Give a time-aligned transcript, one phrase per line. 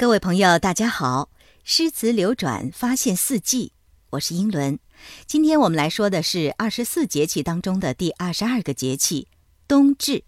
[0.00, 1.28] 各位朋友，大家好！
[1.62, 3.74] 诗词流转，发现四季，
[4.12, 4.78] 我是英伦。
[5.26, 9.28] 今天我们来说的是二十四节气当中的第二十二个节气——
[9.68, 10.24] 冬至。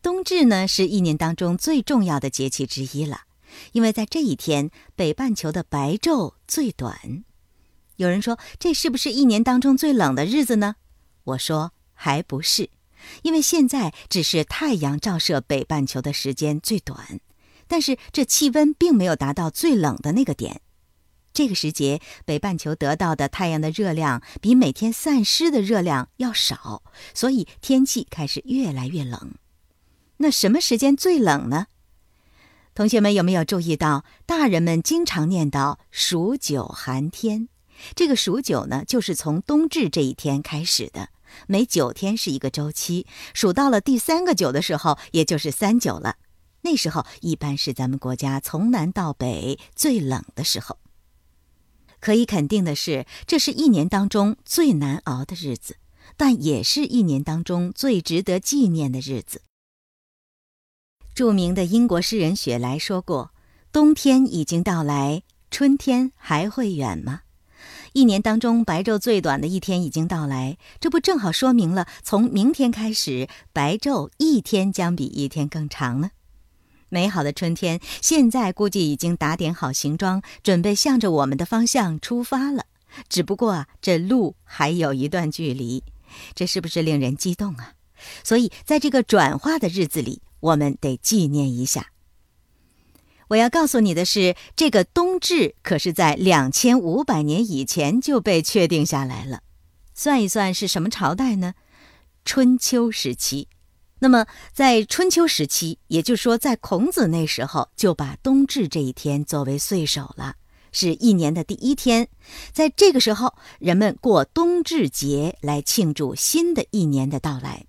[0.00, 3.22] 冬至呢，是一年当中最重要的节气之一了，
[3.72, 7.24] 因为在这一天，北半球的白昼最短。
[7.96, 10.76] 有人说，这是不是一年当中最冷的日子呢？
[11.24, 12.70] 我说，还不是，
[13.22, 17.18] 因为现在只是太阳照射北半球的时间最短。
[17.68, 20.60] 但是这气温并没有达到最冷的那个点，
[21.32, 26.82] 这个时节北半球得到的太阳的热量比每天散失的热量要少，
[27.14, 29.34] 所以天气开始越来越冷。
[30.16, 31.66] 那什么时间最冷呢？
[32.74, 37.48] 同学们有没有注意到，大人们经常念叨“数九寒天”？
[37.94, 41.10] 这个数九呢，就是从冬至这一天开始的，
[41.46, 46.16] 每九天是一个周期，数到了第三个九的时候，也就是三九了。
[46.68, 50.76] 那时候一般是咱们国家从南到北最冷的时候。
[51.98, 55.76] 可以肯定的是，这是一年当中最难熬的日子，
[56.18, 59.40] 但也是一年当中最值得纪念的日子。
[61.14, 63.30] 著名的英国诗人雪莱说过
[63.72, 67.22] ：“冬天已经到来，春天还会远吗？”
[67.94, 76.10] 一年当中白昼最短的一天已经到来，这不正好说明了从明天开始，白昼一天将比一天更长呢？
[76.88, 82.64] 美好的春天，现在估计已经打点好行装，准备向着我们的方向出发了。
[83.08, 85.82] 只不过，这路还有一段距离，
[86.34, 87.74] 这是不是令人激动啊？
[88.24, 91.92] 所以，在这个转化的日子里，我们得纪念一下。
[93.28, 99.42] 我要告诉你的是，这个冬至可是在两千五百年以前就被确定下来了。
[99.94, 101.52] 算一算是什么朝代呢？
[102.24, 103.48] 春秋时期。
[104.00, 110.36] 那么，在春秋时期，也就是说，在孔子那时候，就把冬至这一天作为岁首了，
[110.70, 112.08] 是一年的第一天。
[112.52, 117.66] 在这个时候，人们过冬至节来庆祝新的一年的到来。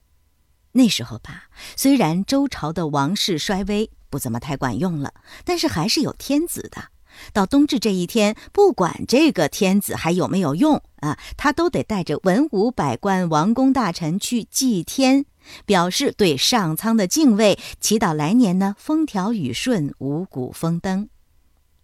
[0.73, 1.45] 那时候吧，
[1.75, 5.13] 虽然周朝的王室衰微，不怎么太管用了，
[5.43, 6.89] 但是还是有天子的。
[7.33, 15.25] 到冬至这一天，不管这个天子还有没有用啊，他都得带着文武百官、王公大臣去祭天。
[15.65, 21.09] 表示对上苍的敬畏，祈祷来年呢风调雨顺、五谷丰登。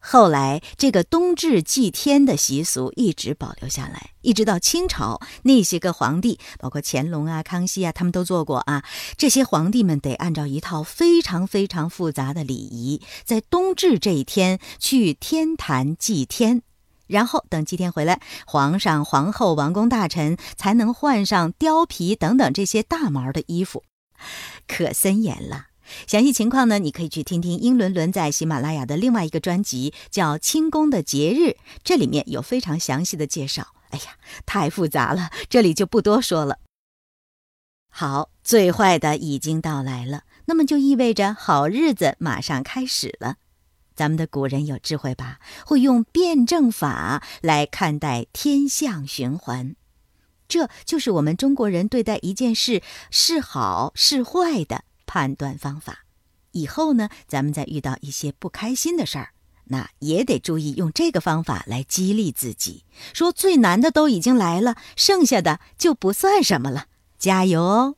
[0.08, 8.84] 后来，这个冬至祭天的习俗一直保留下来，一直到清朝那些个皇帝，包括乾隆啊、康熙啊，他们都做过啊。
[9.18, 16.62] 这些皇帝们得按照一套非常非常复杂的礼仪，在冬至这一天去天坛祭天。
[17.08, 23.84] 然后等祭天回来，皇上、皇后、王公大臣才能换上貂皮等等这些大毛的衣服，
[24.68, 25.68] 可森严了。
[26.08, 31.50] 详细情况呢，你可以去听听英伦伦在喜马拉雅的另外一个专辑，叫《清宫的节日》，
[31.84, 33.68] 这里面有非常详细的介绍。
[33.92, 34.18] 哎呀，
[34.48, 36.58] 太复杂了，这里就不多说了。
[37.92, 43.36] 好，最坏的已经到来了，那么就意味着好日子马上开始了。
[43.96, 45.40] 咱们的古人有智慧吧？
[45.66, 49.76] 会用辩证法来看待天象循环，
[50.48, 56.06] 这就是我们中国人对待一件事是好是坏的判断方法。
[56.52, 59.30] 以后呢，咱们再遇到一些不开心的事儿，
[59.66, 66.86] 那也得注意用这个方法来激励自己，说最难的都已经来了，剩下的就不算什么了，
[67.18, 67.96] 加油哦！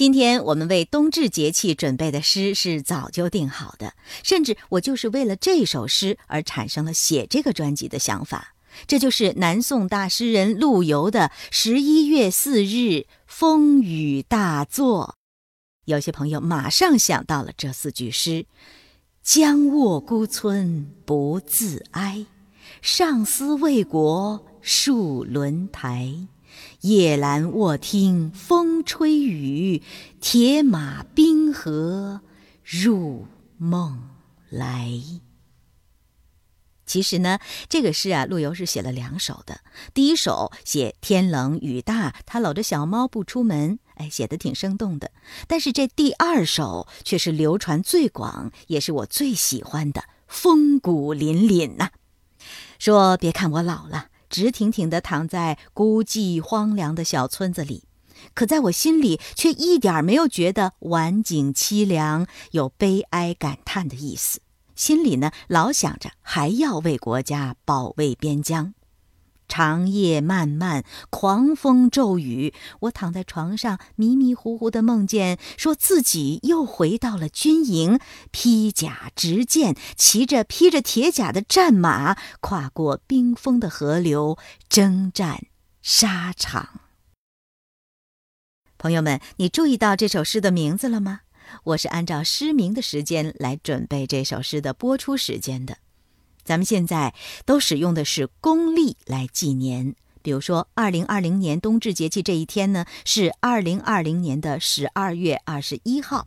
[0.00, 3.92] 今天我们为冬至节气准备的诗是早就定好的，
[4.24, 8.54] 甚至我就是为了这首诗而产生了写这个专辑的想法。
[8.86, 15.16] 这就是南宋大诗人陆游的《十一月四日风雨大作》。
[15.84, 18.46] 有些朋友马上想到了这四句诗
[19.22, 22.24] ：“将卧孤村不自哀，
[22.80, 26.26] 上思为国戍轮台。”
[26.80, 29.82] 夜阑卧听风吹雨，
[30.20, 32.20] 铁马冰河
[32.64, 33.26] 入
[33.58, 34.08] 梦
[34.48, 35.00] 来。
[36.86, 37.38] 其实呢，
[37.68, 39.60] 这个诗啊，陆游是写了两首的。
[39.94, 45.12] 第一首写天冷雨大，他搂着小猫不出门，哎，写的挺生动的。
[45.46, 51.90] 但是这第二首却是流传最广，也是我最喜欢的，风骨凛凛呐。
[52.80, 54.09] 说别看我老了。
[54.30, 57.84] 直挺挺地躺在孤寂荒凉的小村子里，
[58.32, 64.40] 可在我心里却一点没有觉得晚景凄凉、有悲哀感叹的意思。
[64.74, 68.72] 心里呢，老想着还要为国家保卫边疆。
[69.50, 72.54] 长夜漫漫，狂风骤雨。
[72.82, 77.98] 我躺在床上，迷迷糊糊的梦见，说自己又回到了军营，
[78.30, 84.38] 披甲执剑，骑着披着铁甲的战马，跨过冰封的河流，
[84.68, 85.46] 征战
[85.82, 86.82] 沙场。
[88.78, 91.22] 朋友们，你注意到这首诗的名字了吗？
[91.64, 95.78] 我是按照诗名的时间来准备这首诗的播出时间的。
[96.50, 97.14] 咱们现在
[97.46, 106.26] 都使用的是公历来纪年，比如说，二零二零年冬至节气这一天呢是二零二零年的十二月二十一号，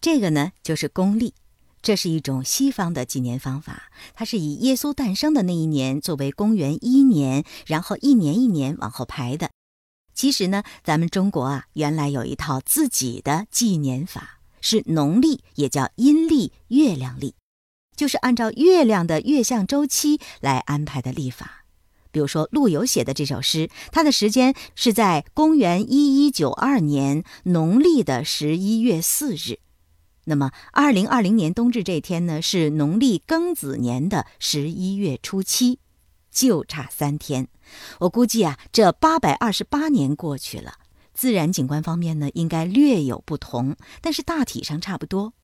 [0.00, 1.34] 这个呢就是公历。
[1.82, 9.50] 这是一种西方的纪年方法，它是以耶稣诞生的那一年作为公元一年，然后一年一年往后排的。
[10.14, 14.38] 其实呢，咱们中国啊原来有一套自己的纪年法。
[14.62, 17.34] 是农历，也叫阴历、月亮历，
[18.00, 21.66] 就是按照月亮的月相周期来安排的历法。
[22.10, 29.58] 比如说陆游写的这首诗，它的时间是在公元一一九二年农历的十一月四日。
[30.24, 35.78] 那么二零二零年冬至这天呢，是农历庚子年的十一月初七，
[36.30, 37.48] 就差三天。
[37.98, 40.76] 我估计啊，这八百二十八年过去了。
[41.12, 45.34] 自然景观方面呢，应该略有不同，但是大体上差不多。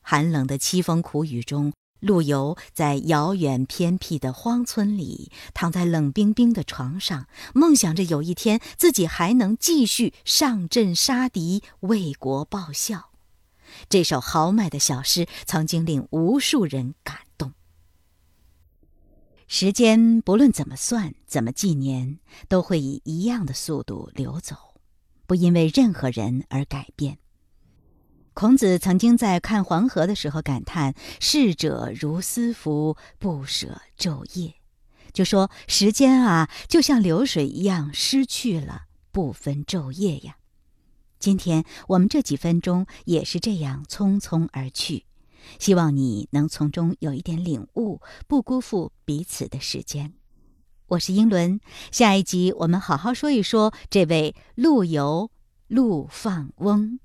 [0.00, 1.72] 寒冷的凄风苦雨中，
[2.02, 13.10] 陆游在遥远偏僻的荒村里，躺在冷冰冰的床上，梦想着有一天自己还能继续上阵杀敌，为国报效。
[13.88, 17.52] 这首豪迈的小诗曾经令无数人感动。
[19.46, 22.18] 时间不论怎么算，怎么纪年，
[22.48, 24.56] 都会以一样的速度流走。
[25.26, 27.18] 不因为任何人而改变。
[28.34, 34.54] 孔子曾经在看黄河的时候感叹：“逝者如斯夫，不舍昼夜。”
[35.12, 40.36] 就说时间啊，就像流水一样失去了，不分昼夜呀。
[41.18, 45.04] 今天我们这几分钟也是这样匆匆而去，
[45.58, 50.14] 希望你能从中有一点领悟，不辜负彼此的时间。
[50.86, 55.30] 我是英伦，下一集我们好好说一说这位陆游
[55.68, 56.98] 陆放翁。